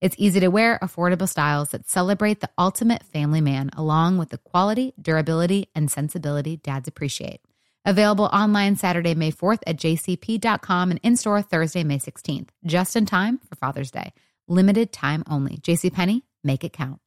[0.00, 4.38] It's easy to wear, affordable styles that celebrate the ultimate family man, along with the
[4.38, 7.40] quality, durability, and sensibility dads appreciate.
[7.86, 13.06] Available online Saturday, May 4th at jcp.com and in store Thursday, May 16th, just in
[13.06, 14.12] time for Father's Day.
[14.48, 15.58] Limited time only.
[15.58, 17.00] JCPenney, make it count.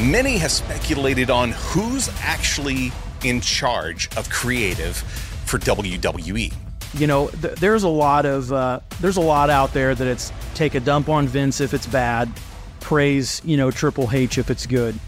[0.00, 2.90] Many have speculated on who's actually
[3.22, 6.69] in charge of creative for WWE.
[6.94, 10.32] You know, th- there's a lot of uh, there's a lot out there that it's
[10.54, 12.28] take a dump on Vince if it's bad,
[12.80, 14.98] praise you know Triple H if it's good.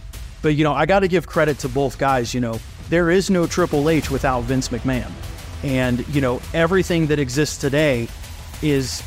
[0.42, 2.34] But you know, I got to give credit to both guys.
[2.34, 5.10] You know, there is no Triple H without Vince McMahon,
[5.62, 8.09] and you know everything that exists today
[8.62, 9.03] is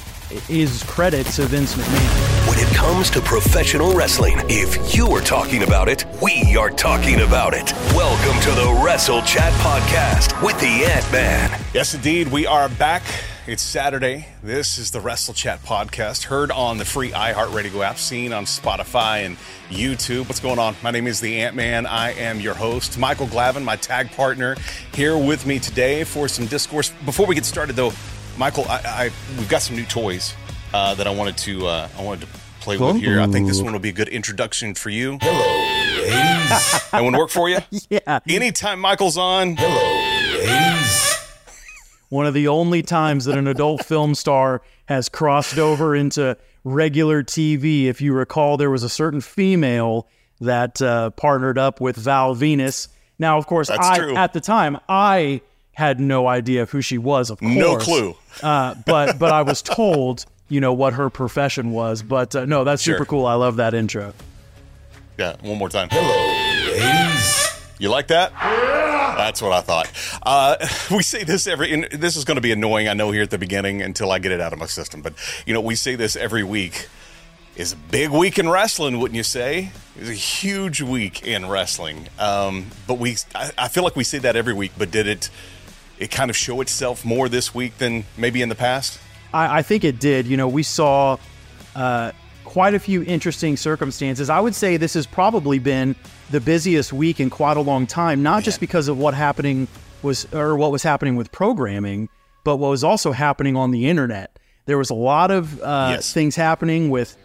[0.50, 2.50] is credit to Vince McMahon.
[2.50, 7.22] When it comes to professional wrestling, if you are talking about it, we are talking
[7.22, 7.72] about it.
[7.94, 11.62] Welcome to the Wrestle Chat Podcast with the Ant Man.
[11.74, 13.03] Yes, indeed, we are back.
[13.47, 14.28] It's Saturday.
[14.41, 19.24] This is the Wrestle Chat Podcast, heard on the free iHeartRadio app, seen on Spotify
[19.24, 19.38] and
[19.69, 20.28] YouTube.
[20.28, 20.75] What's going on?
[20.81, 21.85] My name is the Ant Man.
[21.85, 24.56] I am your host, Michael Glavin, my tag partner,
[24.96, 26.91] here with me today for some discourse.
[27.06, 27.91] Before we get started, though,
[28.38, 30.34] Michael, I, I we've got some new toys
[30.73, 32.28] uh, that I wanted to uh, I wanted to
[32.59, 33.22] play with here.
[33.22, 35.18] I think this one will be a good introduction for you.
[35.22, 36.90] Hello, ladies.
[36.91, 37.59] that one work for you?
[37.90, 38.19] yeah.
[38.28, 39.56] Anytime Michael's on.
[39.57, 41.13] Hello, ladies.
[42.09, 47.23] One of the only times that an adult film star has crossed over into regular
[47.23, 47.85] TV.
[47.85, 50.07] If you recall, there was a certain female
[50.41, 52.90] that uh, partnered up with Val Venis.
[53.17, 54.16] Now, of course, That's I true.
[54.16, 55.41] at the time I
[55.72, 57.29] had no idea who she was.
[57.29, 58.16] Of course, No clue.
[58.44, 62.01] Uh, but but I was told, you know, what her profession was.
[62.03, 62.96] But uh, no, that's Sure.
[62.96, 63.25] super cool.
[63.25, 64.13] I love that intro.
[65.18, 65.88] Yeah, one more time.
[65.91, 67.51] Hello, ladies.
[67.79, 68.31] You like that?
[69.18, 69.91] That's what I thought.
[70.23, 70.56] Uh,
[70.96, 73.29] we say this every, and this is going to be annoying, I know, here at
[73.29, 75.02] the beginning until I get it out of my system.
[75.02, 75.13] But,
[75.46, 76.88] you know, we say this every week.
[77.56, 79.72] Is a big week in wrestling, wouldn't you say?
[79.97, 82.09] It's a huge week in wrestling.
[82.19, 85.29] Um, but we, I, I feel like we say that every week, but did it,
[86.00, 89.00] it kind of show itself more this week than maybe in the past?
[89.34, 90.26] I, I think it did.
[90.28, 91.18] You know, we saw
[91.76, 92.12] uh,
[92.44, 94.30] quite a few interesting circumstances.
[94.30, 95.96] I would say this has probably been
[96.32, 99.68] the busiest week in quite a long time, not just because of what happening
[100.02, 102.10] was or what was happening with programming,
[102.44, 104.38] but what was also happening on the internet.
[104.66, 106.12] There was a lot of uh, Yes.
[106.14, 107.16] things happening with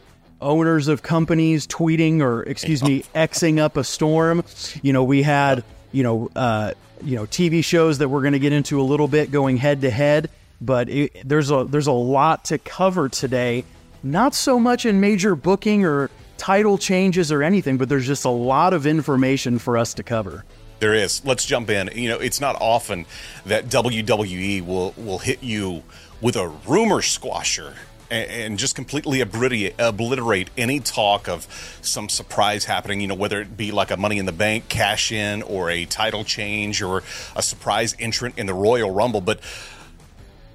[0.42, 4.42] owners of companies tweeting or excuse me xing up a storm
[4.82, 8.38] you know we had you know uh, you know tv shows that we're going to
[8.38, 10.30] get into a little bit going head to head
[10.60, 13.64] but it, there's a there's a lot to cover today
[14.02, 18.30] not so much in major booking or title changes or anything but there's just a
[18.30, 20.44] lot of information for us to cover
[20.80, 21.22] There is.
[21.26, 21.90] Let's jump in.
[21.94, 23.04] You know, it's not often
[23.44, 25.82] that WWE will will hit you
[26.22, 27.74] with a rumor squasher
[28.10, 31.46] and, and just completely obliterate, obliterate any talk of
[31.82, 33.00] some surprise happening.
[33.00, 35.84] You know, whether it be like a Money in the Bank cash in or a
[35.84, 37.02] title change or
[37.36, 39.40] a surprise entrant in the Royal Rumble, but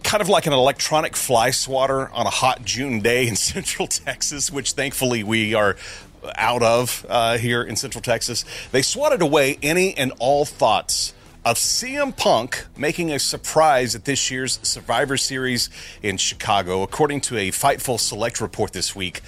[0.03, 4.51] kind of like an electronic fly swatter on a hot June day in Central Texas,
[4.51, 5.75] which thankfully we are
[6.35, 8.45] out of uh, here in Central Texas.
[8.71, 11.13] They swatted away any and all thoughts
[11.45, 15.69] of CM Punk making a surprise at this year's Survivor Series
[16.01, 19.21] in Chicago, according to a Fightful Select report this week.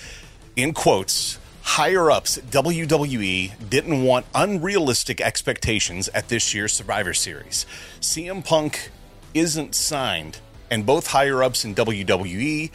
[0.55, 7.67] In quotes, higher ups at WWE didn't want unrealistic expectations at this year's Survivor Series.
[8.01, 8.89] CM Punk
[9.35, 10.39] isn't signed,
[10.71, 12.71] and both higher ups in WWE,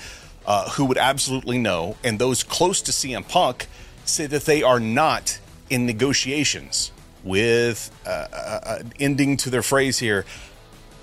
[0.47, 3.67] uh, who would absolutely know, and those close to CM Punk,
[4.05, 6.93] say that they are not in negotiations
[7.25, 10.25] with uh, uh, uh, ending to their phrase here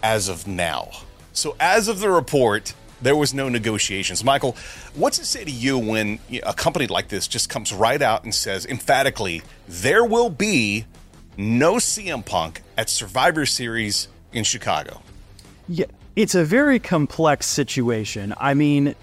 [0.04, 0.90] as of now.
[1.34, 4.24] So, as of the report, there was no negotiations.
[4.24, 4.56] Michael,
[4.94, 8.34] what's it say to you when a company like this just comes right out and
[8.34, 10.86] says emphatically, there will be
[11.38, 15.02] no CM Punk at Survivor Series in Chicago?
[15.68, 15.86] Yeah,
[16.16, 18.34] it's a very complex situation.
[18.38, 18.96] I mean,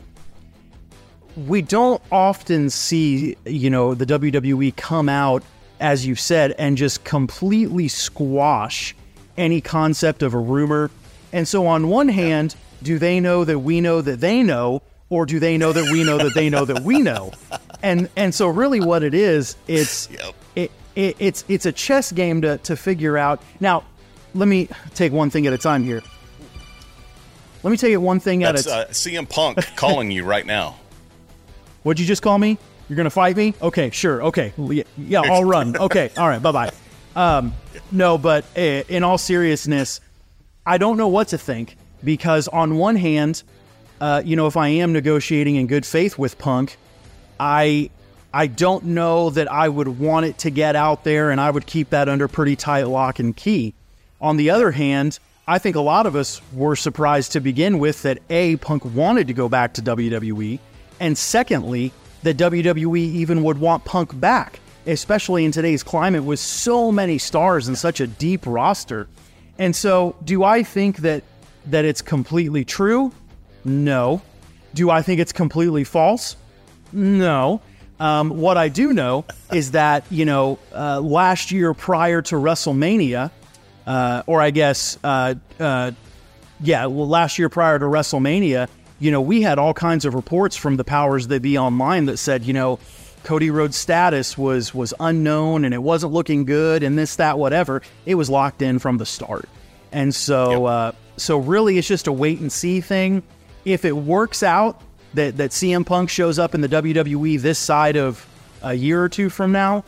[1.37, 5.43] we don't often see, you know, the WWE come out,
[5.81, 8.95] as you said, and just completely squash
[9.37, 10.91] any concept of a rumor.
[11.33, 15.27] And so, on one hand, do they know that we know that they know, or
[15.27, 17.33] do they know that we know that they know that we know?
[17.83, 20.35] And and so, really, what it is, it's Yep.
[20.57, 23.43] it, it it's it's a chess game to to figure out.
[23.61, 23.85] Now,
[24.35, 26.03] let me take one thing at a time here.
[27.63, 28.87] Let me take it one thing That's at a time.
[28.89, 30.77] uh, CM Punk calling you right now.
[31.83, 32.57] What'd you just call me?
[32.89, 33.55] You're gonna fight me?
[33.61, 34.23] Okay, sure.
[34.25, 34.53] Okay,
[34.97, 35.77] yeah, I'll run.
[35.81, 36.43] Okay, all right.
[36.43, 36.73] Bye bye.
[37.17, 37.55] Um,
[37.91, 40.01] no, but uh, in all seriousness,
[40.65, 43.43] I don't know what to think because on one hand,
[44.01, 46.77] uh, you know, if I am negotiating in good faith with Punk,
[47.41, 47.91] I
[48.33, 51.67] I don't know that I would want it to get out there, and I would
[51.67, 53.75] keep that under pretty tight lock and key.
[54.21, 55.19] On the other hand,
[55.49, 59.29] I think a lot of us were surprised to begin with that A, Punk wanted
[59.29, 60.59] to go back to WWE,
[61.01, 61.93] and secondly,
[62.27, 67.69] that WWE even would want Punk back, especially in today's climate with so many stars
[67.69, 69.07] and such a deep roster.
[69.59, 71.23] And so, do I think that
[71.67, 73.13] that it's completely true?
[73.65, 74.23] No.
[74.75, 76.37] Do I think it's completely false?
[76.93, 77.61] No.
[77.99, 83.31] Um, what I do know is that, you know, uh, last year prior to WrestleMania,
[83.87, 85.93] uh, or I guess, uh, uh,
[86.61, 90.57] yeah, well, last year prior to WrestleMania, you know, we had all kinds of reports
[90.57, 92.79] from the powers that be online that said, you know,
[93.25, 97.83] Cody Rhodes' status was was unknown and it wasn't looking good and this, that, whatever.
[98.05, 99.49] It was locked in from the start.
[99.93, 103.23] And so, uh, so really, it's just a wait and see thing.
[103.65, 104.81] If it works out
[105.15, 108.25] that that CM Punk shows up in the WWE this side of
[108.63, 109.85] a year or two from now,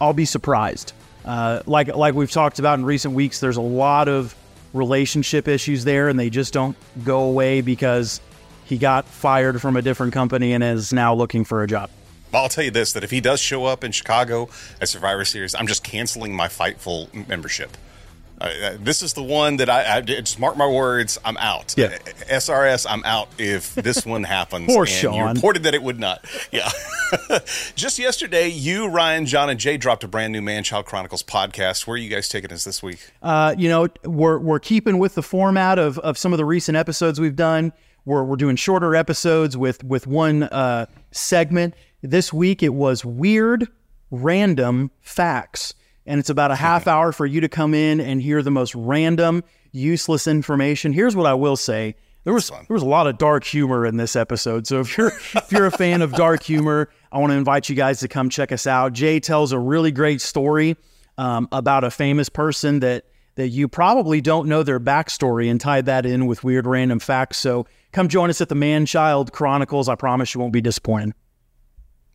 [0.00, 0.92] I'll be surprised.
[1.24, 4.34] Uh, like like we've talked about in recent weeks, there's a lot of
[4.72, 8.20] relationship issues there, and they just don't go away because
[8.70, 11.90] he got fired from a different company and is now looking for a job.
[12.32, 14.48] I'll tell you this: that if he does show up in Chicago
[14.80, 17.76] at Survivor Series, I'm just canceling my Fightful membership.
[18.40, 21.18] Uh, uh, this is the one that I, I just mark my words.
[21.24, 21.74] I'm out.
[21.76, 21.86] Yeah.
[21.86, 24.66] Uh, SRS, I'm out if this one happens.
[24.66, 26.24] Poor and You reported that it would not.
[26.50, 26.70] Yeah.
[27.74, 31.86] just yesterday, you, Ryan, John, and Jay dropped a brand new Man Child Chronicles podcast.
[31.86, 33.10] Where are you guys taking us this week?
[33.20, 36.76] Uh, you know, we're we're keeping with the format of, of some of the recent
[36.76, 37.72] episodes we've done.
[38.04, 41.74] We're we're doing shorter episodes with with one uh, segment.
[42.02, 43.68] This week it was weird
[44.10, 45.74] random facts,
[46.06, 48.74] and it's about a half hour for you to come in and hear the most
[48.74, 50.92] random, useless information.
[50.92, 51.94] Here's what I will say.
[52.24, 54.66] There was there was a lot of dark humor in this episode.
[54.66, 57.74] So if you're if you're a fan of dark humor, I want to invite you
[57.74, 58.92] guys to come check us out.
[58.92, 60.76] Jay tells a really great story
[61.16, 63.04] um, about a famous person that
[63.36, 67.38] that you probably don't know their backstory and tied that in with weird random facts.
[67.38, 69.88] So come join us at the Man Child Chronicles.
[69.88, 71.14] I promise you won't be disappointed.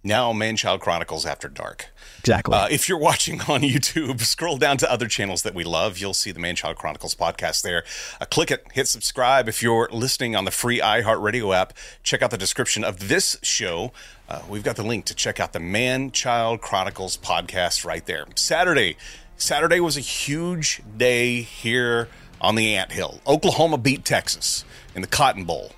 [0.05, 1.89] Now, Man Child Chronicles After Dark.
[2.19, 2.53] Exactly.
[2.53, 5.97] Uh, if you're watching on YouTube, scroll down to other channels that we love.
[5.97, 7.83] You'll see the Man Child Chronicles podcast there.
[8.21, 9.49] Uh, click it, hit subscribe.
[9.49, 13.91] If you're listening on the free iHeartRadio app, check out the description of this show.
[14.29, 18.25] Uh, we've got the link to check out the Man Child Chronicles podcast right there.
[18.35, 18.97] Saturday.
[19.37, 22.09] Saturday was a huge day here
[22.41, 23.19] on the Ant Hill.
[23.25, 25.71] Oklahoma beat Texas in the Cotton Bowl.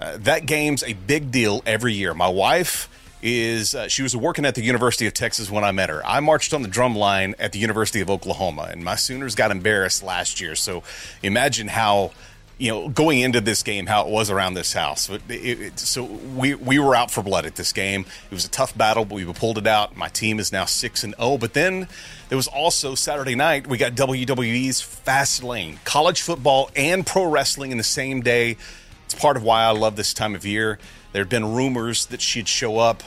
[0.00, 2.14] Uh, that game's a big deal every year.
[2.14, 2.88] My wife
[3.22, 6.04] is uh, she was working at the University of Texas when I met her.
[6.06, 9.50] I marched on the drum line at the University of Oklahoma, and my Sooners got
[9.50, 10.54] embarrassed last year.
[10.54, 10.82] So
[11.22, 12.12] imagine how
[12.58, 15.10] you know going into this game how it was around this house.
[15.10, 18.06] It, it, so we we were out for blood at this game.
[18.30, 19.96] It was a tough battle, but we pulled it out.
[19.96, 21.36] My team is now six and zero.
[21.36, 21.88] But then
[22.28, 23.66] there was also Saturday night.
[23.66, 28.56] We got WWE's Fast Lane, college football and pro wrestling in the same day.
[29.04, 30.78] It's part of why I love this time of year.
[31.12, 33.02] There had been rumors that she'd show up,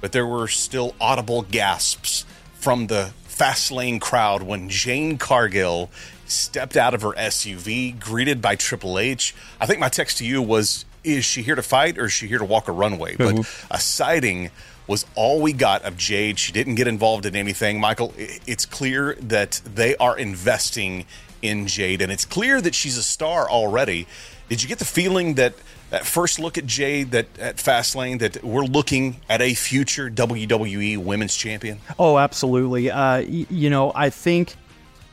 [0.00, 5.90] but there were still audible gasps from the fast lane crowd when Jade Cargill
[6.32, 9.34] stepped out of her SUV, greeted by Triple H.
[9.60, 12.26] I think my text to you was, Is she here to fight or is she
[12.26, 13.16] here to walk a runway?
[13.16, 14.50] But a sighting
[14.86, 16.38] was all we got of Jade.
[16.38, 17.80] She didn't get involved in anything.
[17.80, 21.06] Michael, it's clear that they are investing
[21.40, 24.06] in Jade, and it's clear that she's a star already.
[24.48, 25.54] Did you get the feeling that
[25.90, 30.98] that first look at Jade that at Fastlane that we're looking at a future WWE
[30.98, 31.80] Women's Champion?
[31.98, 32.90] Oh, absolutely.
[32.90, 34.54] Uh, y- you know, I think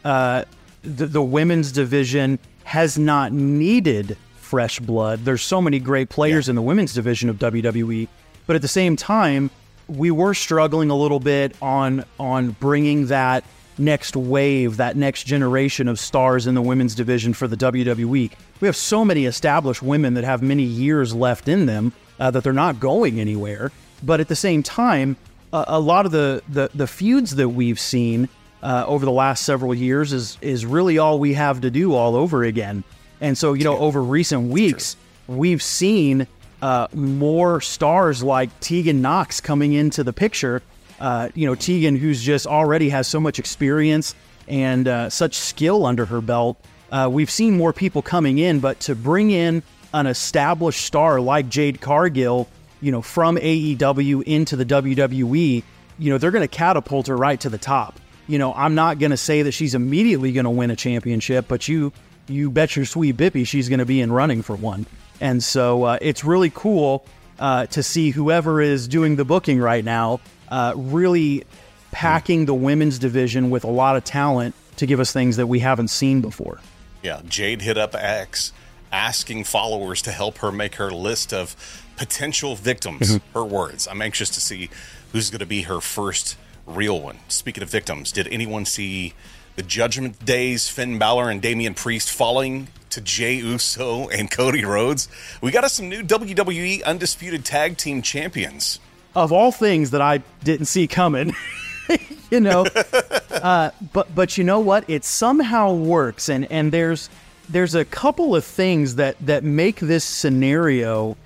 [0.06, 0.46] uh,
[0.82, 5.26] the, the women's division has not needed fresh blood.
[5.26, 6.52] There's so many great players yeah.
[6.52, 8.08] in the women's division of WWE,
[8.48, 9.52] but at the same time,
[9.88, 13.44] we were struggling a little bit on on bringing that
[13.80, 18.32] next wave, that next generation of stars in the women's division for the WWE.
[18.60, 22.44] We have so many established women that have many years left in them uh, that
[22.44, 23.72] they're not going anywhere.
[24.04, 25.16] But at the same time,
[25.52, 28.30] uh, a lot of the, the, the feuds that we've seen
[28.62, 32.16] uh, over the last several years is is really all we have to do all
[32.16, 32.84] over again.
[33.22, 34.96] And so, you know, over recent weeks,
[35.28, 36.26] we've seen
[36.62, 40.62] uh, more stars like Tegan Nox coming into the picture
[41.00, 44.16] uh, you know, Tegan, who's just already has so much experience
[44.48, 46.58] and uh, such skill under her belt.
[46.92, 49.64] Uh, we've seen more people coming in, but to bring in
[49.94, 52.48] an established star like Jade Cargill,
[52.82, 55.64] you know, from AEW into the WWE,
[55.98, 58.00] you know, they're going to catapult her right to the top.
[58.30, 61.48] You know, I'm not going to say that she's immediately going to win a championship,
[61.48, 61.92] but you,
[62.28, 64.86] you bet your sweet bippy she's going to be in running for one.
[65.20, 67.06] And so uh, it's really cool
[67.40, 70.20] uh, to see whoever is doing the booking right now
[70.50, 71.44] uh, really
[71.92, 75.60] packing the women's division with a lot of talent to give us things that we
[75.60, 76.60] haven't seen before.
[77.02, 78.54] Yeah, Jade hit up X
[78.92, 81.56] asking followers to help her make her list of
[81.98, 83.18] potential victims.
[83.18, 83.38] Mm-hmm.
[83.38, 83.88] Her words.
[83.88, 84.70] I'm anxious to see
[85.12, 86.38] who's going to be her first
[86.70, 87.20] real one.
[87.28, 89.14] Speaking of victims, did anyone see
[89.56, 95.08] the Judgment Days, Finn Balor and Damian Priest falling to Jey Uso and Cody Rhodes?
[95.42, 98.80] We got us some new WWE Undisputed Tag Team Champions
[99.16, 101.36] of all things that I didn't see coming.
[102.32, 102.66] you know,
[103.32, 104.90] uh, but but you know what?
[104.90, 107.10] It somehow works, and and there's
[107.48, 111.18] there's a couple of things that that make this scenario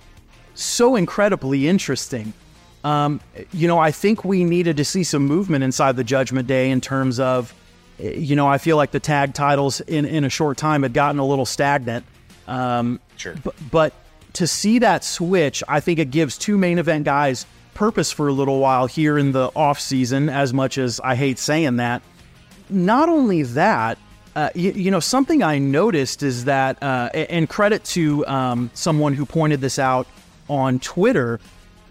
[0.56, 2.34] so incredibly interesting.
[2.84, 3.22] Um,
[3.52, 6.82] you know, I think we needed to see some movement inside the Judgment Day in
[6.82, 7.54] terms of,
[7.98, 11.20] you know, I feel like the tag titles in in a short time had gotten
[11.20, 12.06] a little stagnant.
[12.48, 13.94] Um, sure, but, but
[14.34, 18.34] to see that switch, I think it gives two main event guys purpose for a
[18.34, 20.30] little while here in the off season.
[20.30, 22.02] As much as I hate saying that,
[22.70, 23.98] not only that,
[24.36, 29.14] uh, you, you, know, something I noticed is that, uh, and credit to um, someone
[29.14, 30.08] who pointed this out
[30.50, 31.40] on Twitter,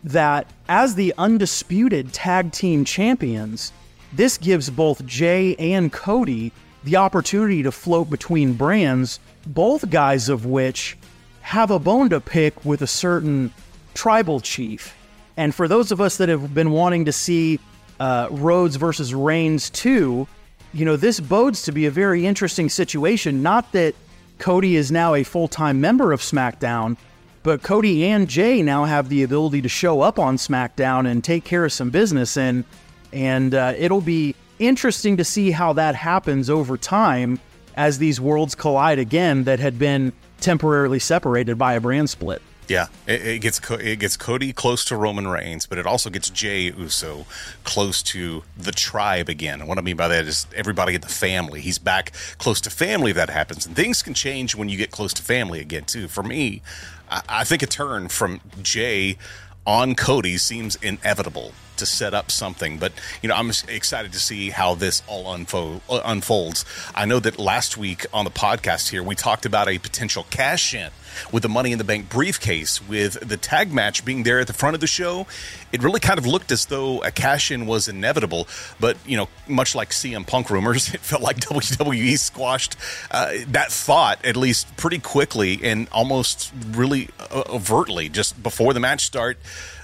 [0.04, 3.72] that as the undisputed tag team champions,
[4.12, 6.52] this gives both Jey and Cody
[6.84, 10.96] the opportunity to float between brands, both guys of which
[11.42, 13.52] have a bone to pick with a certain
[13.94, 14.94] tribal chief.
[15.36, 17.58] And for those of us that have been wanting to see
[18.00, 20.26] uh, Rhodes versus Reigns 2,
[20.74, 23.42] you know, this bodes to be a very interesting situation.
[23.42, 23.94] Not that
[24.38, 26.96] Cody is now a full time member of SmackDown,
[27.42, 31.44] but Cody and Jey now have the ability to show up on SmackDown and take
[31.44, 32.36] care of some business.
[32.36, 32.64] And,
[33.12, 37.40] and uh, it'll be interesting to see how that happens over time
[37.76, 42.42] as these worlds collide again that had been temporarily separated by a brand split.
[42.68, 46.30] Yeah, it, it, gets it gets Cody close to Roman Reigns, but it also gets
[46.30, 47.26] Jey Uso
[47.64, 49.60] close to the tribe again.
[49.60, 51.60] And what I mean by that is everybody in the family.
[51.60, 54.90] He's back close to family if that happens, and things can change when you get
[54.90, 56.06] close to family again too.
[56.06, 56.62] For me,
[57.10, 59.18] I, I think a turn from Jey
[59.66, 62.78] on Cody seems inevitable to set up something.
[62.78, 62.92] But
[63.22, 66.64] you know, I'm excited to see how this all unfold, uh, unfolds.
[66.94, 70.74] I know that last week on the podcast here we talked about a potential cash
[70.74, 70.90] in
[71.30, 74.52] with the Money in the Bank briefcase, with the tag match being there at the
[74.52, 75.26] front of the show.
[75.72, 79.28] It really kind of looked as though a cash in was inevitable, but you know,
[79.48, 82.76] much like CM Punk rumors, it felt like WWE squashed
[83.10, 88.80] uh, that thought at least pretty quickly and almost really uh, overtly just before the
[88.80, 89.38] match start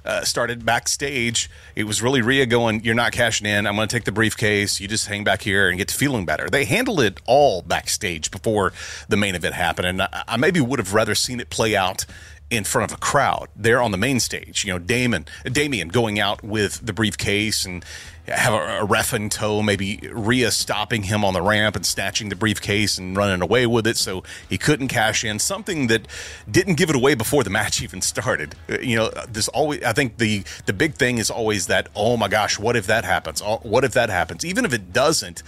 [0.08, 1.48] uh, started backstage.
[1.76, 3.66] It was really Rhea going, "You're not cashing in.
[3.66, 4.80] I'm going to take the briefcase.
[4.80, 8.30] You just hang back here and get to feeling better." They handled it all backstage
[8.30, 8.72] before
[9.08, 12.06] the main event happened, and I, I maybe would have rather seen it play out
[12.50, 14.64] in front of a crowd there on the main stage.
[14.64, 17.84] You know, Damon, Damian going out with the briefcase and
[18.30, 22.28] have a, a ref in tow, maybe Rhea stopping him on the ramp and snatching
[22.28, 25.38] the briefcase and running away with it so he couldn't cash in.
[25.38, 26.06] Something that
[26.50, 28.54] didn't give it away before the match even started.
[28.68, 32.16] Uh, you know, this always, I think the, the big thing is always that, oh
[32.16, 33.40] my gosh, what if that happens?
[33.40, 34.44] What if that happens?
[34.44, 35.42] Even if it doesn't,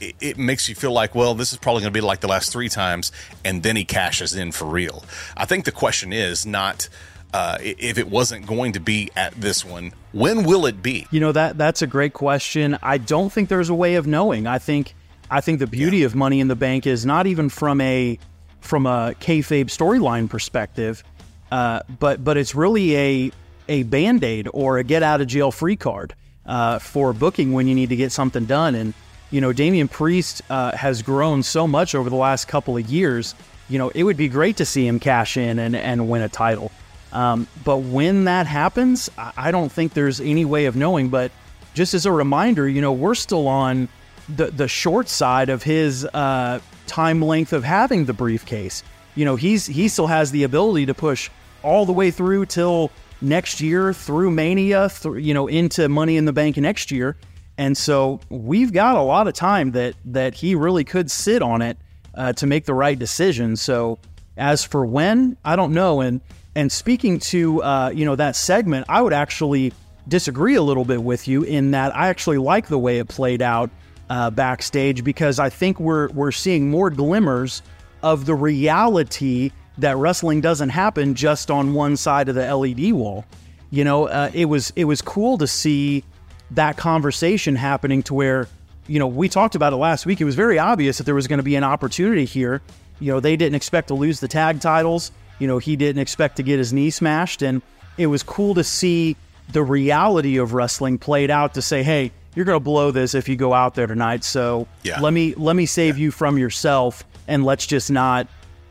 [0.00, 2.28] it, it makes you feel like, well, this is probably going to be like the
[2.28, 3.12] last three times,
[3.44, 5.04] and then he cashes in for real.
[5.36, 6.88] I think the question is not
[7.32, 9.92] uh, if it wasn't going to be at this one?
[10.12, 11.06] When will it be?
[11.10, 12.78] You know that that's a great question.
[12.82, 14.46] I don't think there's a way of knowing.
[14.46, 14.94] I think
[15.30, 18.18] I think the beauty of Money in the Bank is not even from a
[18.60, 21.04] from a kayfabe storyline perspective,
[21.52, 23.32] uh, but but it's really a
[23.68, 26.14] a band aid or a get out of jail free card
[26.46, 28.74] uh, for booking when you need to get something done.
[28.74, 28.94] And
[29.30, 33.34] you know, Damian Priest uh, has grown so much over the last couple of years.
[33.68, 36.28] You know, it would be great to see him cash in and, and win a
[36.30, 36.72] title.
[37.12, 41.08] Um, but when that happens, I don't think there's any way of knowing.
[41.08, 41.32] But
[41.74, 43.88] just as a reminder, you know, we're still on
[44.28, 48.82] the the short side of his uh, time length of having the briefcase.
[49.14, 51.30] You know, he's he still has the ability to push
[51.62, 56.24] all the way through till next year, through Mania, through, you know, into Money in
[56.24, 57.16] the Bank next year.
[57.56, 61.62] And so we've got a lot of time that that he really could sit on
[61.62, 61.76] it
[62.14, 63.56] uh, to make the right decision.
[63.56, 63.98] So
[64.36, 66.00] as for when, I don't know.
[66.00, 66.20] And
[66.58, 69.72] and speaking to uh, you know that segment, I would actually
[70.08, 73.42] disagree a little bit with you in that I actually like the way it played
[73.42, 73.70] out
[74.10, 77.62] uh, backstage because I think we're we're seeing more glimmers
[78.02, 83.24] of the reality that wrestling doesn't happen just on one side of the LED wall.
[83.70, 86.02] You know, uh, it was it was cool to see
[86.50, 88.48] that conversation happening to where
[88.88, 90.20] you know we talked about it last week.
[90.20, 92.62] It was very obvious that there was going to be an opportunity here.
[92.98, 95.12] You know, they didn't expect to lose the tag titles.
[95.38, 97.62] You know, he didn't expect to get his knee smashed, and
[97.96, 99.16] it was cool to see
[99.52, 103.28] the reality of wrestling played out to say, hey, you're going to blow this if
[103.28, 104.22] you go out there tonight.
[104.24, 105.00] So Yeah.
[105.00, 108.28] let me let me save you from yourself, and let's just not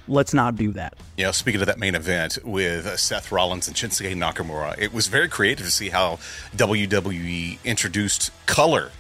[0.08, 0.94] let's not do that.
[1.18, 5.08] You know, speaking of that main event with Seth Rollins and Shinsuke Nakamura, it was
[5.08, 6.20] very creative to see how
[6.56, 8.92] WWE introduced color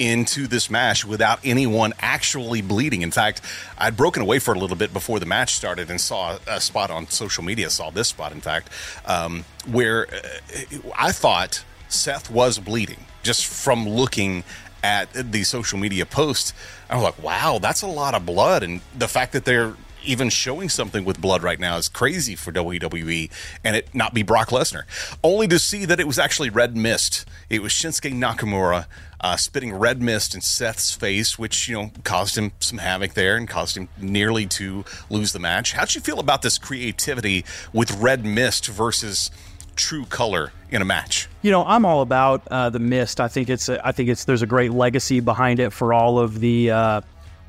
[0.00, 3.02] into this match without anyone actually bleeding.
[3.02, 3.42] In fact,
[3.78, 6.90] I'd broken away for a little bit before the match started and saw a spot
[6.90, 8.70] on social media, saw this spot, in fact,
[9.04, 14.42] um, where uh, I thought Seth was bleeding just from looking
[14.82, 16.54] at the social media post.
[16.88, 18.62] I was like, wow, that's a lot of blood.
[18.62, 22.52] And the fact that they're even showing something with blood right now is crazy for
[22.52, 23.30] WWE
[23.64, 24.82] and it not be Brock Lesnar.
[25.22, 27.28] Only to see that it was actually red mist.
[27.48, 28.86] It was Shinsuke Nakamura
[29.20, 33.36] uh, spitting red mist in Seth's face, which, you know, caused him some havoc there
[33.36, 35.72] and caused him nearly to lose the match.
[35.72, 39.30] How'd you feel about this creativity with red mist versus
[39.76, 41.28] true color in a match?
[41.42, 43.20] You know, I'm all about uh, the mist.
[43.20, 46.18] I think it's a, I think it's there's a great legacy behind it for all
[46.18, 47.00] of the uh,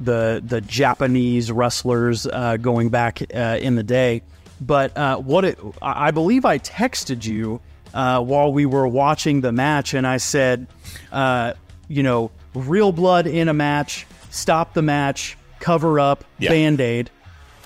[0.03, 4.21] the the Japanese wrestlers uh, going back uh, in the day.
[4.59, 7.61] But uh, what it, I believe I texted you
[7.93, 10.67] uh, while we were watching the match, and I said,
[11.11, 11.53] uh,
[11.87, 16.49] you know, real blood in a match, stop the match, cover up, Yeah.
[16.51, 17.09] band aid.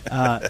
[0.10, 0.48] Uh,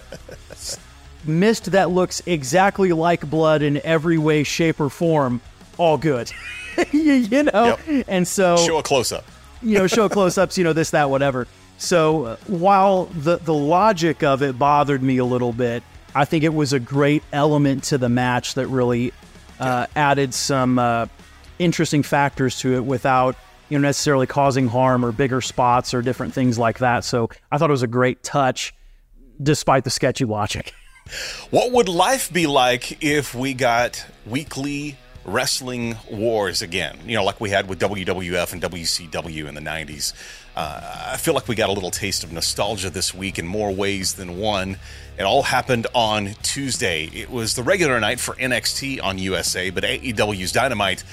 [1.26, 5.42] mist that looks exactly like blood in every way, shape, or form,
[5.78, 6.32] all good.
[6.92, 7.78] you, you know?
[8.08, 9.26] And so Show a close up.
[9.62, 11.48] you know, show close ups, you know, this, that, whatever.
[11.78, 15.84] So uh, while the, the logic of it bothered me a little bit,
[16.14, 19.12] I think it was a great element to the match that really
[19.60, 21.08] uh, added some uh,
[21.60, 23.36] interesting factors to it without
[23.70, 27.04] you know necessarily causing harm or bigger spots or different things like that.
[27.04, 28.74] So I thought it was a great touch,
[29.42, 30.74] despite the sketchy logic.
[31.52, 36.98] What would life be like if we got weekly wrestling wars again?
[37.06, 40.14] You know, like we had with WWF and WCW in the 90s.
[40.56, 43.74] Uh, I feel like we got a little taste of nostalgia this week in more
[43.74, 44.78] ways than one.
[45.18, 47.10] It all happened on Tuesday.
[47.14, 51.04] It was the regular night for NXT on USA, but AEW's Dynamite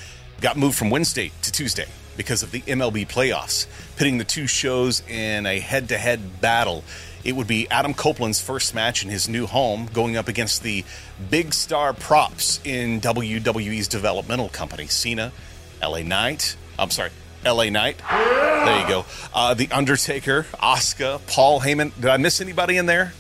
[0.41, 5.03] got moved from Wednesday to Tuesday because of the MLB playoffs, pitting the two shows
[5.09, 6.85] in a head to head battle.
[7.25, 10.85] It would be Adam Copeland's first match in his new home going up against the
[11.31, 15.33] big star props in WWE's developmental company, Cena,
[15.81, 16.57] LA Knight.
[16.79, 17.11] I'm sorry,
[17.45, 17.99] LA Knight.
[18.09, 19.05] There you go.
[19.35, 21.95] Uh, the Undertaker, Oscar, Paul Heyman.
[21.97, 23.13] Did I miss anybody in there?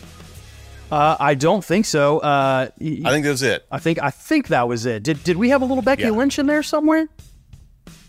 [0.91, 2.19] Uh, I don't think so.
[2.19, 3.65] Uh, I think that was it.
[3.71, 5.03] I think I think that was it.
[5.03, 6.11] Did did we have a little Becky Yeah.
[6.11, 7.09] Lynch in there somewhere?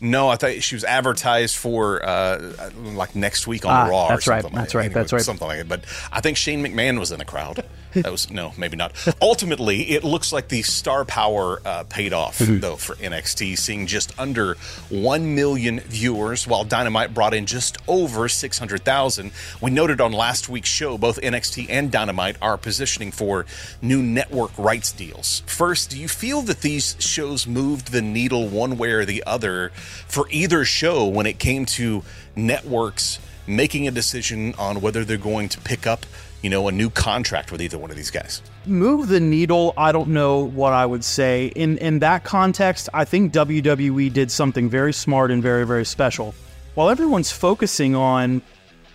[0.02, 4.08] No, I thought she was advertised for uh, like next week on Ah, Raw.
[4.10, 5.21] that's or right, something that's like- right, anyway, that's right.
[5.21, 5.69] Something like that.
[5.69, 7.63] But I think Shane McMahon was in the crowd.
[7.95, 8.93] That was no, maybe not.
[9.21, 12.60] Ultimately, it looks like the star power uh, paid off Mm-hmm.
[12.60, 14.56] though for NXT, seeing just under
[14.89, 19.32] one million viewers, while Dynamite brought in just over six hundred thousand.
[19.62, 23.45] We noted on last week's show both NXT and Dynamite are positioning for
[23.82, 25.43] new network rights deals.
[25.45, 29.69] First, do you feel that these shows moved the needle one way or the other
[30.08, 32.03] for either show when it came to
[32.36, 36.06] networks making a decision on whether they're going to pick up
[36.43, 38.41] you know, a new contract with either one of these guys?
[38.65, 43.03] move the needle i don't know what i would say in in that context i
[43.03, 46.34] think wwe did something very smart and very very special
[46.75, 48.41] while everyone's focusing on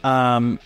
[0.04, 0.58] um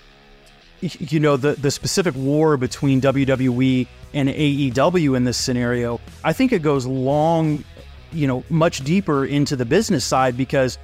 [0.80, 6.52] you know the the specific war between wwe and aew in this scenario i think
[6.52, 7.64] it goes long
[8.12, 10.78] you know much deeper into the business side because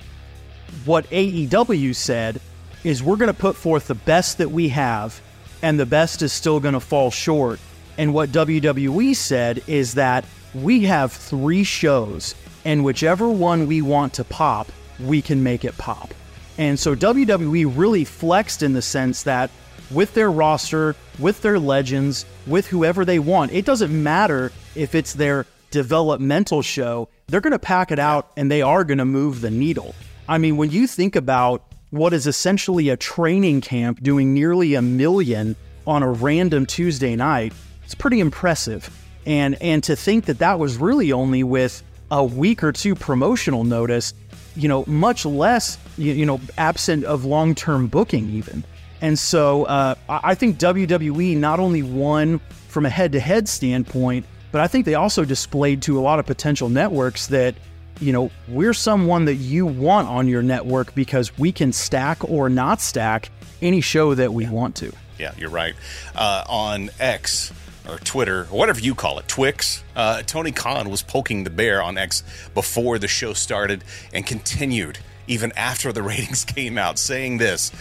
[0.85, 2.41] what AEW said
[2.85, 5.21] is we're going to put forth the best that we have,
[5.63, 7.61] and the best is still going to fall short.
[7.97, 14.15] And what WWE said is that we have three shows, and whichever one we want
[14.15, 16.15] to pop, we can make it pop.
[16.57, 19.51] And so WWE really flexed in the sense that
[19.91, 25.15] with their roster, with their legends, with whoever they want, it doesn't matter if it's
[25.15, 29.41] their developmental show, they're going to pack it out and they are going to move
[29.41, 29.95] the needle.
[30.29, 34.83] I mean, when you think about what is essentially a training camp doing nearly a
[34.83, 37.53] million on a random Tuesday night,
[37.85, 38.91] it's pretty impressive.
[39.27, 43.65] And and to think that that was really only with a week or two promotional
[43.65, 44.15] notice,
[44.57, 48.65] you know, much less you, you know absent of long term booking even.
[49.01, 54.27] And so uh, I think WWE not only won from a head to head standpoint,
[54.51, 57.55] but I think they also displayed to a lot of potential networks that
[58.01, 62.49] you know, we're someone that you want on your network because we can stack or
[62.49, 63.31] not stack
[63.61, 64.93] any show that we want to.
[65.19, 65.75] Yeah, you're right.
[66.15, 67.53] Uh, on X
[67.89, 71.83] or Twitter, or whatever you call it, Twix, uh, Tony Khan was poking the bear
[71.83, 72.23] on X
[72.55, 73.83] before the show started
[74.13, 77.73] and continued even after the ratings came out, saying this.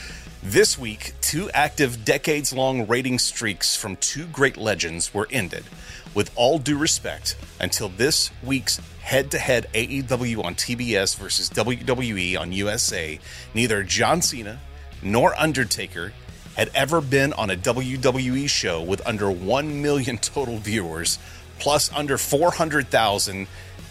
[0.43, 5.65] This week, two active decades long rating streaks from two great legends were ended.
[6.13, 12.39] With all due respect, until this week's head to head AEW on TBS versus WWE
[12.39, 13.19] on USA,
[13.55, 14.59] neither John Cena
[15.01, 16.13] nor Undertaker
[16.55, 21.17] had ever been on a WWE show with under 1 million total viewers,
[21.59, 23.47] plus under 400,000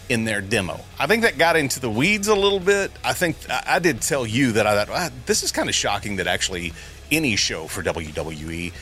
[0.09, 0.79] in their demo.
[0.99, 2.91] I think that got into the weeds a little bit.
[3.03, 6.17] I think I did tell you that I thought ah, this is kind of shocking
[6.17, 6.73] that actually
[7.11, 8.73] any show for WWE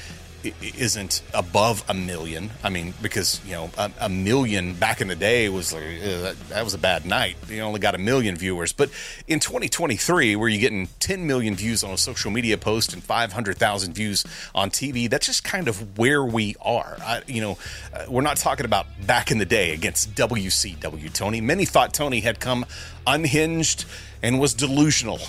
[0.61, 2.51] isn't above a million.
[2.63, 6.21] I mean, because you know, a, a million back in the day was like eh,
[6.21, 7.37] that, that was a bad night.
[7.49, 8.89] You only got a million viewers, but
[9.27, 13.93] in 2023, where you're getting 10 million views on a social media post and 500,000
[13.93, 16.97] views on TV, that's just kind of where we are.
[17.01, 17.57] I, you know,
[17.93, 21.11] uh, we're not talking about back in the day against WCW.
[21.13, 22.65] Tony, many thought Tony had come
[23.07, 23.85] unhinged
[24.21, 25.19] and was delusional.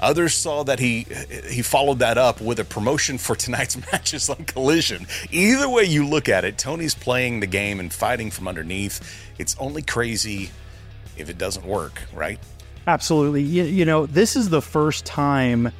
[0.00, 1.06] Others saw that he
[1.48, 5.06] he followed that up with a promotion for tonight's matches on Collision.
[5.30, 9.00] Either way you look at it, Tony's playing the game and fighting from underneath.
[9.38, 10.50] It's only crazy
[11.16, 12.38] if it doesn't work, right?
[12.86, 13.42] Absolutely.
[13.42, 15.72] You, you know, this is the first time,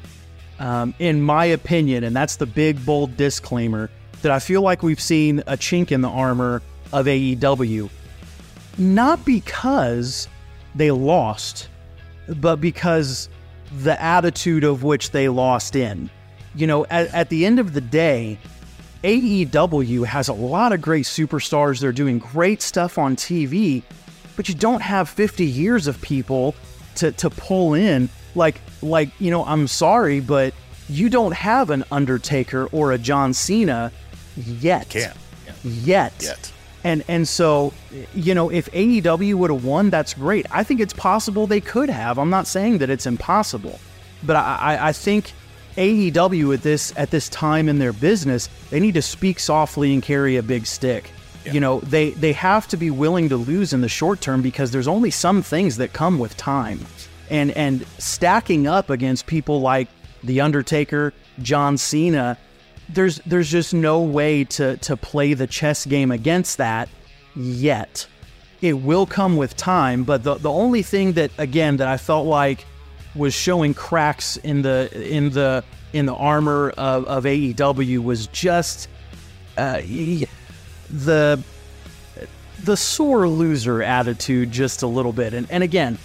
[0.59, 3.89] um, in my opinion, and that's the big, bold disclaimer,
[4.23, 7.89] that I feel like we've seen a chink in the armor of AEW.
[8.77, 10.27] Not because
[10.75, 11.69] they lost,
[12.27, 13.29] but because
[13.71, 16.09] the attitude of which they lost in.
[16.55, 18.37] You know, at, at the end of the day,
[19.03, 21.79] AEW has a lot of great superstars.
[21.79, 23.83] They're doing great stuff on TV,
[24.35, 26.55] but you don't have 50 years of people
[26.95, 28.09] to, to pull in.
[28.35, 30.53] Like, like, you know, I'm sorry, but
[30.89, 33.91] you don't have an Undertaker or a John Cena
[34.35, 34.89] yet.
[34.89, 35.15] Can't.
[35.63, 36.13] Yet.
[36.19, 36.51] Yet.
[36.87, 37.73] And and so,
[38.15, 40.45] you know, if AEW would have won, that's great.
[40.49, 42.17] I think it's possible they could have.
[42.17, 43.77] I'm not saying that it's impossible,
[44.23, 45.33] but I, I, think
[45.75, 50.01] AEW at this at this time in their business, they need to speak softly and
[50.01, 51.11] carry a big stick.
[51.43, 54.71] You know, they they have to be willing to lose in the short term because
[54.71, 56.79] there's only some things that come with time.
[57.29, 59.89] And and stacking up against people like
[60.23, 62.37] The Undertaker, John Cena,
[62.89, 66.89] there's there's just no way to to play the chess game against that
[67.35, 68.07] yet.
[68.61, 72.25] It will come with time, but the the only thing that again that I felt
[72.25, 72.65] like
[73.15, 78.87] was showing cracks in the in the in the armor of, of AEW was just
[79.57, 79.81] uh,
[80.89, 81.41] the
[82.63, 85.33] the sore loser attitude just a little bit.
[85.33, 85.97] And and again,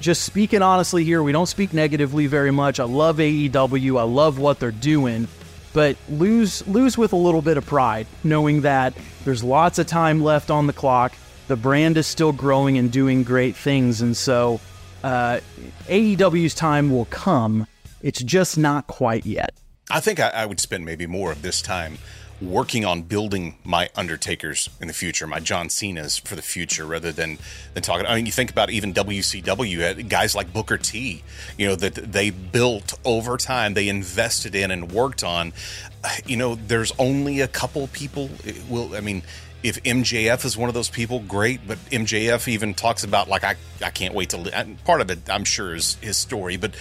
[0.00, 2.80] just speaking honestly here, we don't speak negatively very much.
[2.80, 3.98] I love AEW.
[3.98, 5.28] I love what they're doing,
[5.76, 8.94] but lose lose with a little bit of pride, knowing that
[9.26, 11.12] there's lots of time left on the clock.
[11.48, 14.58] The brand is still growing and doing great things, and so
[15.04, 15.40] uh,
[15.84, 17.66] AEW's time will come.
[18.00, 19.52] It's just not quite yet.
[19.90, 21.98] I think I, I would spend maybe more of this time
[22.40, 27.12] working on building my Undertakers in the future, my John Cena's for the future, rather
[27.12, 27.38] than
[27.74, 28.06] than talking.
[28.06, 31.22] I mean, you think about even WCW uh, guys like Booker T,
[31.58, 35.52] you know that they built over time, they invested in and worked on.
[36.26, 38.30] You know, there's only a couple people.
[38.46, 39.22] Uh, Will I mean?
[39.62, 41.66] if MJF is one of those people, great.
[41.66, 45.28] But MJF even talks about like I I can't wait to uh, part of it.
[45.28, 46.72] I'm sure is his story, but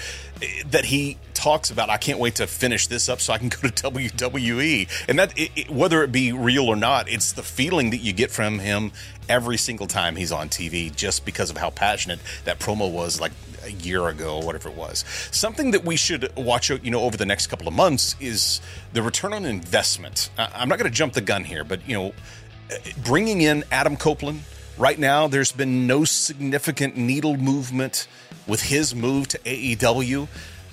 [0.67, 3.59] that he talks about I can't wait to finish this up so I can go
[3.59, 4.89] to WWE.
[5.07, 8.13] And that it, it, whether it be real or not, it's the feeling that you
[8.13, 8.91] get from him
[9.29, 13.21] every single time he's on TV, just because of how passionate that promo was.
[13.21, 13.31] Like
[13.63, 15.03] a year ago, or whatever it was.
[15.31, 18.61] Something that we should watch, out, you know, over the next couple of months is
[18.93, 20.29] the return on investment.
[20.37, 22.13] I'm not going to jump the gun here, but you know,
[23.03, 24.41] bringing in Adam Copeland.
[24.77, 28.07] Right now, there's been no significant needle movement
[28.45, 30.27] with his move to AEW,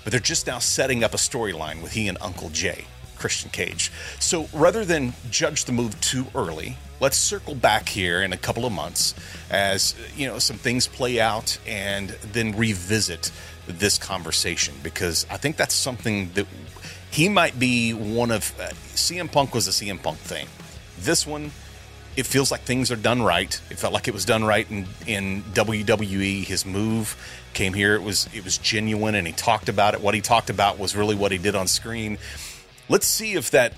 [0.04, 2.84] but they're just now setting up a storyline with he and Uncle Jay,
[3.16, 3.92] Christian Cage.
[4.18, 8.64] So rather than judge the move too early, let's circle back here in a couple
[8.64, 9.14] of months
[9.50, 13.30] as you know some things play out and then revisit
[13.66, 16.46] this conversation because I think that's something that
[17.10, 20.46] he might be one of uh, CM Punk was a CM Punk thing.
[20.98, 21.50] This one
[22.16, 23.60] it feels like things are done right.
[23.70, 26.44] It felt like it was done right in, in WWE.
[26.44, 27.16] His move
[27.54, 27.94] came here.
[27.94, 30.00] It was it was genuine, and he talked about it.
[30.00, 32.18] What he talked about was really what he did on screen.
[32.88, 33.74] Let's see if that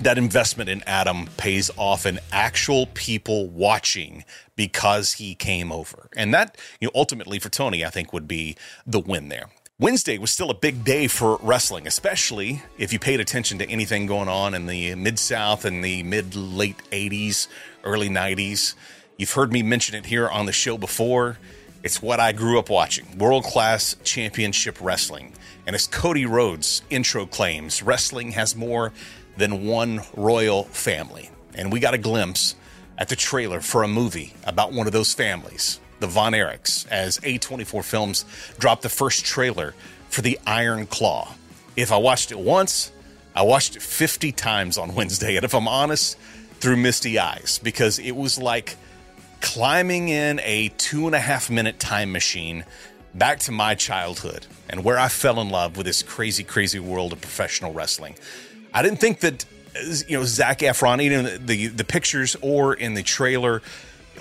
[0.00, 4.24] that investment in Adam pays off in actual people watching
[4.56, 8.56] because he came over, and that you know ultimately for Tony, I think would be
[8.86, 9.50] the win there.
[9.78, 14.06] Wednesday was still a big day for wrestling, especially if you paid attention to anything
[14.06, 17.48] going on in the Mid South and the mid late 80s,
[17.82, 18.74] early 90s.
[19.16, 21.38] You've heard me mention it here on the show before.
[21.82, 25.32] It's what I grew up watching world class championship wrestling.
[25.66, 28.92] And as Cody Rhodes' intro claims, wrestling has more
[29.36, 31.30] than one royal family.
[31.56, 32.54] And we got a glimpse
[32.98, 37.18] at the trailer for a movie about one of those families the Von Erichs, as
[37.18, 38.24] A24 Films
[38.58, 39.72] dropped the first trailer
[40.08, 41.32] for the Iron Claw.
[41.76, 42.90] If I watched it once,
[43.36, 45.36] I watched it 50 times on Wednesday.
[45.36, 46.18] And if I'm honest,
[46.58, 48.76] through misty eyes, because it was like
[49.42, 52.64] climbing in a two and a half minute time machine
[53.14, 57.12] back to my childhood and where I fell in love with this crazy, crazy world
[57.12, 58.16] of professional wrestling.
[58.72, 59.44] I didn't think that,
[60.08, 63.60] you know, Zac Efron, even the, the, the pictures or in the trailer,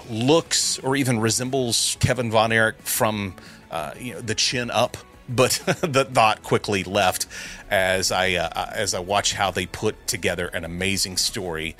[0.10, 3.36] looks or even resembles Kevin Von Erich from
[3.69, 4.97] uh, you know the chin up.
[5.29, 7.27] But the thought quickly left
[7.69, 11.75] as I uh, as I watch how they put together an amazing story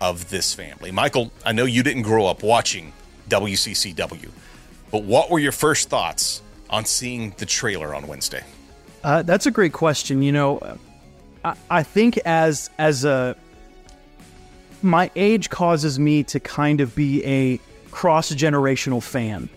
[0.00, 0.90] of this family.
[0.90, 2.92] Michael, I know you didn't grow up watching
[3.28, 4.30] WCCW,
[4.90, 8.44] but what were your first thoughts on seeing the trailer on Wednesday?
[9.02, 10.22] Uh, that's a great question.
[10.22, 10.78] You know,
[11.44, 13.36] I, I think as as a
[14.82, 19.48] my age causes me to kind of be a cross generational fan.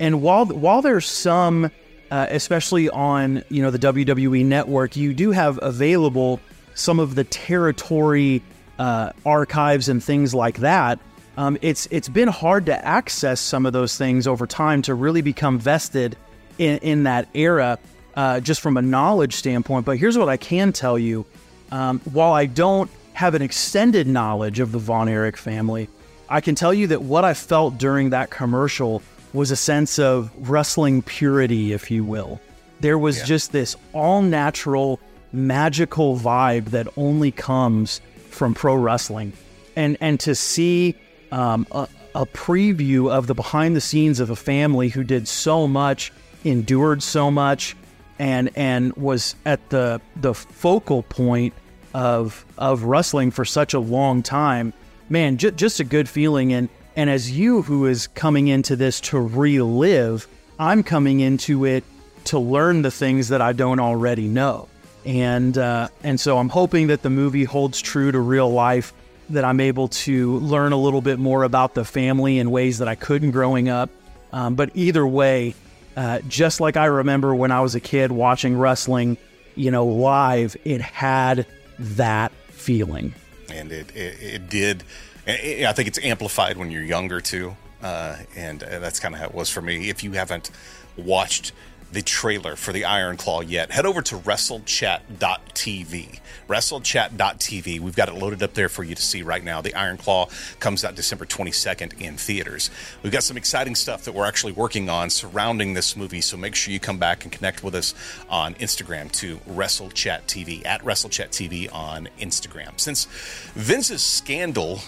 [0.00, 1.70] And while while there's some,
[2.10, 6.40] uh, especially on you know the WWE Network, you do have available
[6.74, 8.42] some of the territory
[8.78, 10.98] uh, archives and things like that.
[11.36, 15.22] Um, it's it's been hard to access some of those things over time to really
[15.22, 16.16] become vested
[16.58, 17.78] in, in that era,
[18.14, 19.84] uh, just from a knowledge standpoint.
[19.84, 21.26] But here's what I can tell you:
[21.72, 25.88] um, while I don't have an extended knowledge of the Von Erich family,
[26.28, 30.30] I can tell you that what I felt during that commercial was a sense of
[30.48, 32.40] wrestling purity, if you will.
[32.80, 33.24] There was yeah.
[33.24, 35.00] just this all natural,
[35.32, 38.00] magical vibe that only comes
[38.34, 39.32] from pro wrestling.
[39.76, 40.96] And, and to see
[41.32, 45.66] um, a, a preview of the behind the scenes of a family who did so
[45.66, 46.12] much,
[46.44, 47.76] endured so much,
[48.18, 51.52] and and was at the the focal point
[51.94, 54.72] of of wrestling for such a long time
[55.08, 56.52] man, j- just a good feeling.
[56.52, 61.84] And and as you who is coming into this to relive, I'm coming into it
[62.26, 64.68] to learn the things that I don't already know.
[65.04, 68.92] And uh, and so I'm hoping that the movie holds true to real life.
[69.30, 72.88] That I'm able to learn a little bit more about the family in ways that
[72.88, 73.88] I couldn't growing up.
[74.32, 75.54] Um, but either way,
[75.96, 79.16] uh, just like I remember when I was a kid watching wrestling,
[79.54, 81.46] you know, live, it had
[81.78, 83.14] that feeling
[83.54, 84.84] and it it, it did.
[85.26, 89.26] I think it's amplified when you're younger too, uh, and uh, that's kind of how
[89.26, 89.88] it was for me.
[89.88, 90.50] If you haven't
[90.96, 91.52] watched
[91.94, 96.20] the trailer for the Iron Claw yet, head over to WrestleChat.tv.
[96.48, 97.80] WrestleChat.tv.
[97.80, 99.60] We've got it loaded up there for you to see right now.
[99.60, 100.28] The Iron Claw
[100.58, 102.70] comes out December 22nd in theaters.
[103.02, 106.56] We've got some exciting stuff that we're actually working on surrounding this movie, so make
[106.56, 107.94] sure you come back and connect with us
[108.28, 112.78] on Instagram to WrestleChat.tv, at WrestleChat.tv on Instagram.
[112.78, 113.06] Since
[113.54, 114.80] Vince's scandal,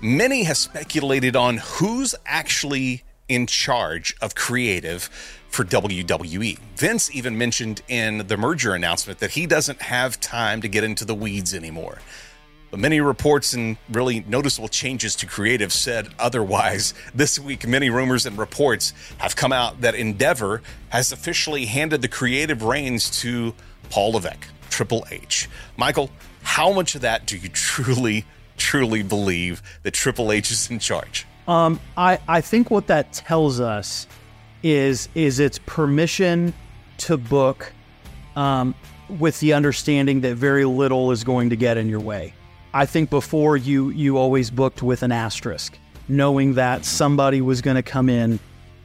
[0.00, 5.04] many have speculated on who's actually in charge of creative
[5.48, 6.58] for WWE.
[6.76, 11.04] Vince even mentioned in the merger announcement that he doesn't have time to get into
[11.04, 11.98] the weeds anymore.
[12.70, 16.92] But many reports and really noticeable changes to creative said otherwise.
[17.14, 22.08] This week, many rumors and reports have come out that Endeavor has officially handed the
[22.08, 23.54] creative reins to
[23.90, 25.48] Paul Levesque, Triple H.
[25.76, 26.10] Michael,
[26.42, 28.26] how much of that do you truly,
[28.58, 31.26] truly believe that Triple H is in charge?
[31.48, 34.06] Um, I, I think what that tells us
[34.62, 36.52] is is its permission
[36.98, 37.72] to book
[38.36, 38.74] um,
[39.18, 42.34] with the understanding that very little is going to get in your way.
[42.74, 47.76] I think before you you always booked with an asterisk, knowing that somebody was going
[47.76, 48.38] to come in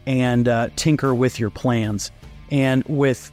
[0.06, 2.12] and uh, tinker with your plans.
[2.50, 3.30] And with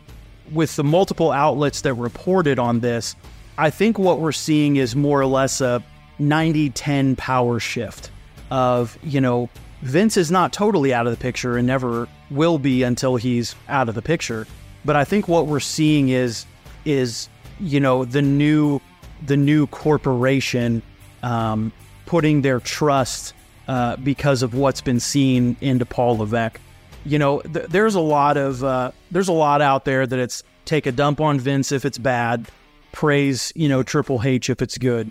[0.50, 3.14] with the multiple outlets that reported on this,
[3.58, 5.84] I think what we're seeing is more or less a
[6.18, 8.10] 90-10 power shift
[8.50, 9.48] of, you know,
[9.82, 13.88] Vince is not totally out of the picture and never will be until he's out
[13.88, 14.46] of the picture.
[14.84, 16.46] But I think what we're seeing is
[16.84, 17.28] is
[17.60, 18.80] you know the new
[19.26, 20.82] the new corporation
[21.22, 21.72] um,
[22.06, 23.34] putting their trust
[23.68, 26.60] uh, because of what's been seen into Paul Levesque.
[27.04, 30.42] You know, th- there's a lot of uh, there's a lot out there that it's
[30.64, 32.48] take a dump on Vince if it's bad,
[32.92, 35.10] praise you know Triple H if it's good.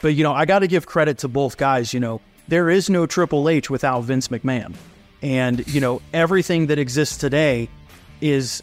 [0.00, 1.94] But you know, I got to give credit to both guys.
[1.94, 4.74] You know, there is no Triple H without Vince McMahon.
[5.22, 7.68] And, you know, everything that exists today
[8.20, 8.62] is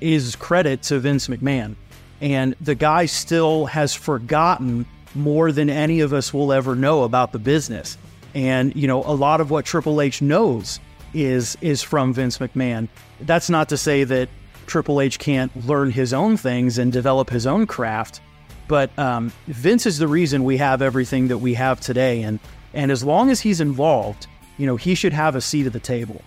[0.00, 1.76] is credit to Vince McMahon.
[2.20, 7.32] And the guy still has forgotten more than any of us will ever know about
[7.32, 7.96] the business.
[8.34, 10.80] And, you know, a lot of what Triple H knows
[11.14, 12.88] is is from Vince McMahon.
[13.20, 14.28] That's not to say that
[14.66, 18.20] Triple H can't learn his own things and develop his own craft,
[18.68, 22.22] but um, Vince is the reason we have everything that we have today.
[22.22, 22.40] And
[22.76, 24.26] and as long as he's involved,
[24.58, 26.20] you know, he should have a seat at the table.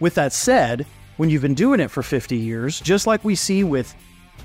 [0.00, 0.84] With that said,
[1.16, 3.94] when you've been doing it for 50 years, just like we see with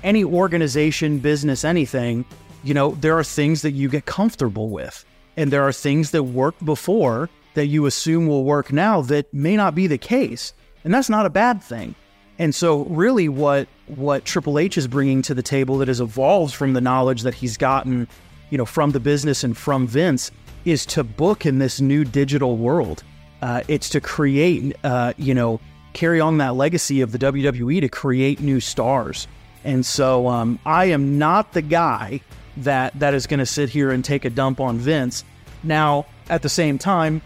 [0.04, 2.24] any organization, business, anything,
[2.62, 5.04] you know, there are things that you get comfortable with.
[5.36, 9.56] And there are things that worked before that you assume will work now that may
[9.56, 10.52] not be the case.
[10.84, 11.96] And that's not a bad thing.
[12.38, 16.54] And so really what what Triple H is bringing to the table that has evolved
[16.54, 18.06] from the knowledge that he's gotten,
[18.50, 20.30] you know, from the business and from Vince
[20.70, 23.02] is to book in this new digital world.
[23.40, 25.60] Uh, it's to create, uh, you know,
[25.92, 29.26] carry on that legacy of the WWE to create new stars.
[29.64, 32.20] And so um, I am not the guy
[32.58, 35.24] that that is going to sit here and take a dump on Vince.
[35.62, 37.22] Now, at the same time,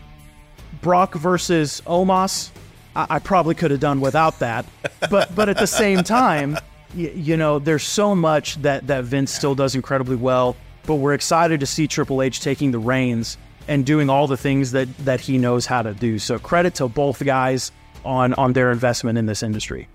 [0.81, 2.51] Brock versus Omos,
[2.95, 4.67] I, I probably could have done without that.
[5.11, 6.59] But but at the same time,
[6.95, 11.61] you know, there's so much that that Vince still does incredibly well but we're excited
[11.61, 15.39] to see Triple H taking the reins and doing all the things that that he
[15.39, 16.19] knows how to do.
[16.19, 17.73] So credit to both guys
[18.05, 19.89] on on their investment in this industry.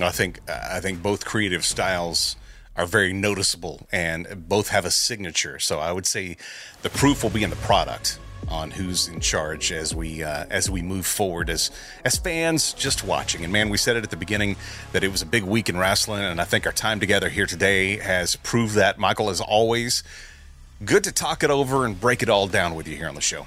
[0.00, 2.36] I think I think both creative styles
[2.76, 5.58] are very noticeable and both have a signature.
[5.60, 6.36] So I would say
[6.82, 10.68] the proof will be in the product on who's in charge as we uh, as
[10.70, 11.70] we move forward as
[12.04, 13.44] as fans just watching.
[13.44, 14.56] And man, we said it at the beginning
[14.92, 17.46] that it was a big week in wrestling, and I think our time together here
[17.46, 18.98] today has proved that.
[18.98, 20.02] Michael, as always,
[20.84, 23.20] good to talk it over and break it all down with you here on the
[23.20, 23.46] show.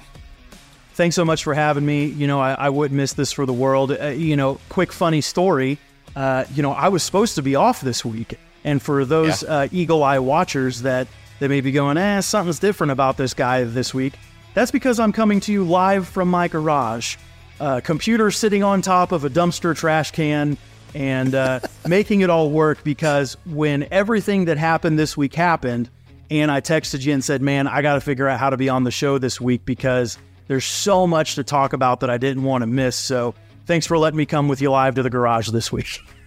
[0.94, 2.06] Thanks so much for having me.
[2.06, 3.92] You know, I, I wouldn't miss this for the world.
[3.92, 5.78] Uh, you know, quick funny story.
[6.16, 9.48] Uh, you know, I was supposed to be off this week, and for those yeah.
[9.48, 11.06] uh, eagle eye watchers that
[11.38, 14.14] that may be going, eh, something's different about this guy this week.
[14.54, 17.16] That's because I'm coming to you live from my garage.
[17.60, 20.56] Uh, computer sitting on top of a dumpster trash can
[20.94, 25.90] and uh, making it all work because when everything that happened this week happened,
[26.30, 28.68] and I texted you and said, Man, I got to figure out how to be
[28.68, 32.42] on the show this week because there's so much to talk about that I didn't
[32.42, 32.96] want to miss.
[32.96, 33.34] So
[33.66, 36.00] thanks for letting me come with you live to the garage this week.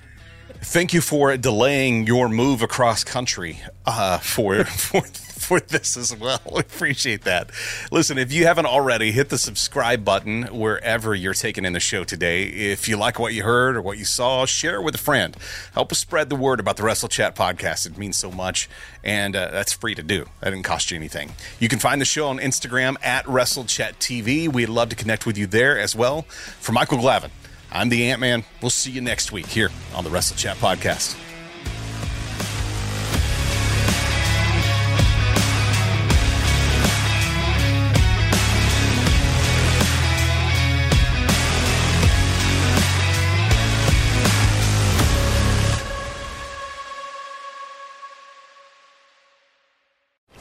[0.63, 6.39] Thank you for delaying your move across country uh, for for for this as well.
[6.55, 7.49] Appreciate that.
[7.91, 12.03] Listen, if you haven't already, hit the subscribe button wherever you're taking in the show
[12.03, 12.43] today.
[12.43, 15.35] If you like what you heard or what you saw, share it with a friend.
[15.73, 17.87] Help us spread the word about the Wrestle Chat podcast.
[17.87, 18.69] It means so much,
[19.03, 20.25] and uh, that's free to do.
[20.41, 21.31] That didn't cost you anything.
[21.59, 24.53] You can find the show on Instagram at WrestleChatTV.
[24.53, 26.21] We'd love to connect with you there as well.
[26.59, 27.31] For Michael Glavin,
[27.71, 28.43] I'm the Ant Man.
[28.61, 31.17] We'll see you next week here on the Wrestle Chat Podcast.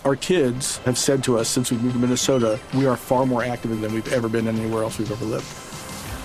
[0.05, 3.45] Our kids have said to us since we moved to Minnesota, we are far more
[3.45, 5.70] active than we've ever been anywhere else we've ever lived.